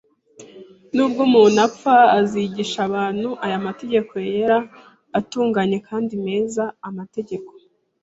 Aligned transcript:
Nubwo 0.93 1.19
umuntu 1.27 1.57
upfa 1.67 1.95
azigisha 2.19 2.79
abantu 2.89 3.29
aya 3.45 3.57
mategeko 3.67 4.13
yera, 4.27 4.57
atunganye 5.19 5.77
kandi 5.87 6.13
meza, 6.25 6.63
amategeko 6.89 7.51